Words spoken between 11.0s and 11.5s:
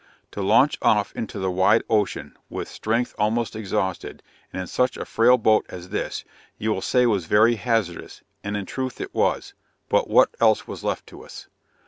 to us?